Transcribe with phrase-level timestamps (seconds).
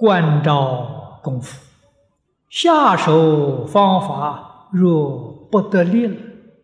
[0.00, 1.62] 观照功夫，
[2.48, 6.16] 下手方法若不得力了，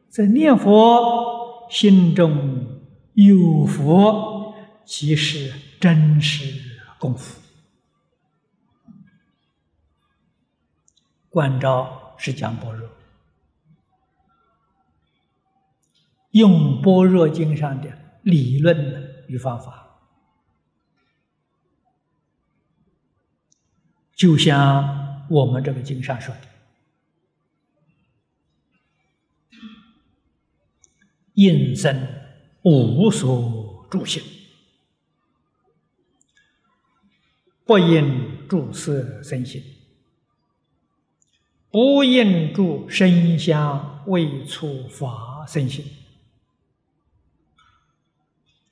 [0.08, 2.66] 在念佛，心中
[3.12, 4.54] 有佛，
[4.86, 6.58] 即是真实
[6.98, 7.38] 功夫。
[11.28, 12.88] 观照是讲般若，
[16.30, 17.90] 用般若经上的
[18.22, 19.85] 理论与方法，
[24.16, 26.40] 就像我们这个经上说的
[31.34, 32.08] ：“应身
[32.62, 34.22] 无所住心，
[37.64, 39.62] 不应住色身心。”
[41.68, 45.84] 不应住声香味触法身心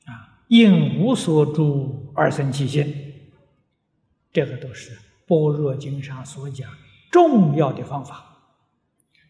[0.06, 3.28] 啊，应无所住而生其心。
[4.33, 6.69] 这个都是般若经上所讲
[7.11, 8.25] 重要的方法。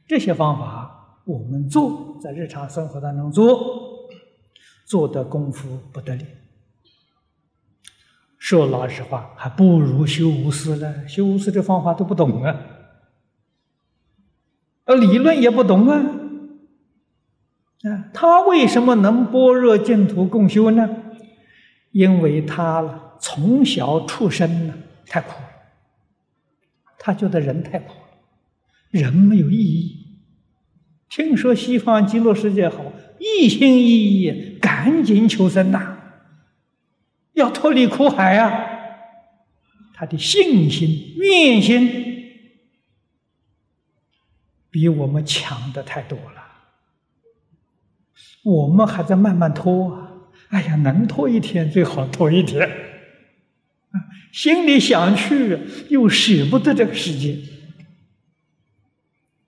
[0.07, 4.09] 这些方法我们做在日常生活当中做，
[4.85, 6.25] 做的功夫不得了。
[8.39, 11.09] 说老实话，还不如修无私呢。
[11.09, 12.61] 修无私这方法都不懂啊。
[14.85, 15.97] 而理论也不懂啊，
[17.85, 20.89] 啊，他为什么能般若净土共修呢？
[21.93, 24.75] 因为他从小出生呢
[25.07, 25.33] 太苦，
[27.05, 28.19] 他觉得人太苦了，
[28.91, 30.23] 人没有意义。
[31.11, 35.99] 听说西方极乐世界好，一心一意赶紧求生呐，
[37.35, 38.71] 要脱离苦海啊，
[39.93, 42.15] 他的信心、愿心。
[44.71, 46.43] 比我们强的太多了，
[48.45, 50.13] 我们还在慢慢拖啊！
[50.49, 52.67] 哎呀，能拖一天最好拖一天，
[54.35, 57.39] 心里想去又舍不得这个世界，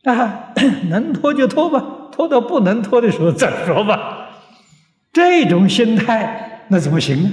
[0.04, 0.54] 啊，
[0.88, 4.30] 能拖就拖吧，拖到不能拖的时候再说吧。
[5.12, 7.32] 这种心态那怎么行呢？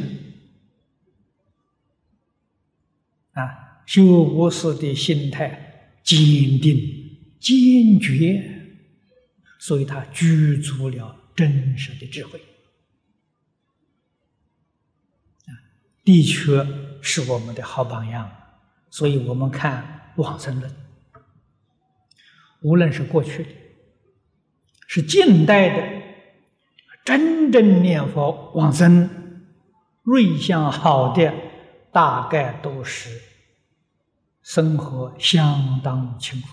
[3.33, 6.17] 啊，修无事的心态坚
[6.59, 7.01] 定。
[7.39, 8.71] 坚决，
[9.59, 12.39] 所以他具足了真实的智慧
[15.45, 15.51] 啊，
[16.05, 16.65] 的确
[17.03, 18.31] 是我们的好榜样。
[18.89, 20.75] 所以我们看往生论，
[22.61, 23.49] 无论是过去的，
[24.87, 26.03] 是近代的，
[27.03, 29.09] 真正念佛往生、
[30.03, 31.33] 瑞相好的，
[31.91, 33.19] 大概都是
[34.43, 36.47] 生活相当清苦。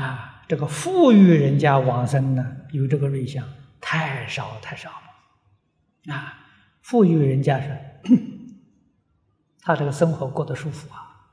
[0.00, 3.46] 啊，这个富裕人家往生呢，有这个瑞相
[3.78, 6.14] 太少太少了。
[6.14, 6.38] 啊，
[6.82, 7.78] 富裕人家是，
[9.62, 11.28] 他这个生活过得舒服啊，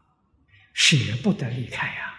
[0.73, 2.13] 舍不得离开呀。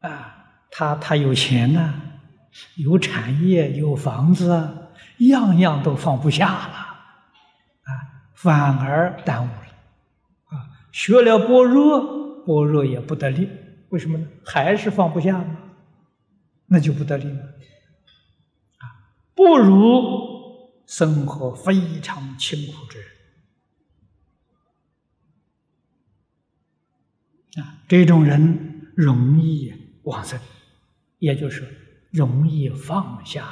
[0.00, 1.94] 啊，他他有钱呢，
[2.76, 4.48] 有产业，有房子，
[5.18, 6.74] 样样都放不下了，
[7.82, 7.90] 啊，
[8.34, 9.68] 反而耽误了。
[10.46, 12.20] 啊，学了般若。
[12.46, 13.48] 般若也不得力，
[13.90, 14.26] 为什么呢？
[14.44, 15.58] 还是放不下吗？
[16.66, 17.44] 那就不得力了。
[19.40, 23.08] 不如生活非常清苦之人。
[27.64, 30.38] 啊，这种人容易往生，
[31.20, 31.66] 也就是
[32.10, 33.46] 容易放下。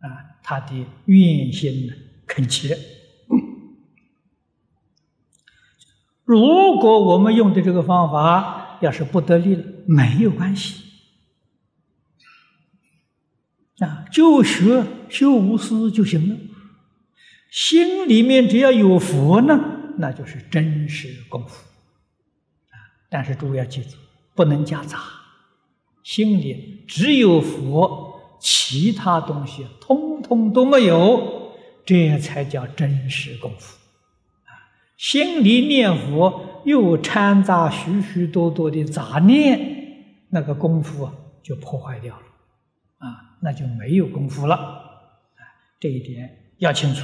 [0.00, 1.94] 啊，他的怨心呢，
[2.26, 2.76] 恳切。
[6.24, 10.89] 如果我们用的这个方法要是不得力了，没有关系，
[13.80, 16.36] 啊，就学修无私就行了。
[17.50, 19.58] 心里面只要有佛呢，
[19.98, 21.64] 那就是真实功夫，
[22.68, 22.76] 啊，
[23.10, 23.96] 但是诸位要记住，
[24.34, 25.00] 不能夹杂，
[26.04, 31.52] 心里只有佛，其他东西通通都没有，
[31.84, 33.76] 这才叫真实功夫
[34.44, 34.52] 啊。
[34.96, 41.12] 心里念佛又掺杂许许多多的杂念，那个功夫啊
[41.42, 42.22] 就破坏掉了，
[43.00, 44.56] 啊，那就没有功夫了，
[45.80, 47.02] 这一点要清楚。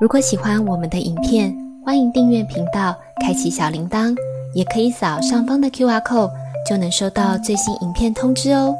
[0.00, 1.54] 如果喜欢我们的影片，
[1.84, 4.16] 欢迎订阅频道，开启小铃铛，
[4.54, 6.32] 也可以扫上方的 Q R code，
[6.66, 8.74] 就能收到最新影片通知哦。